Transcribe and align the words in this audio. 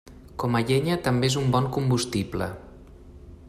Com 0.43 0.55
a 0.59 0.61
llenya 0.69 0.95
també 1.09 1.29
és 1.31 1.37
un 1.43 1.53
bon 1.57 1.67
combustible. 1.77 2.49